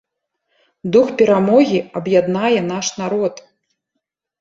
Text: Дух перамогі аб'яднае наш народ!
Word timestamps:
Дух 0.95 1.11
перамогі 1.19 1.79
аб'яднае 2.01 2.59
наш 2.73 2.93
народ! 3.05 3.35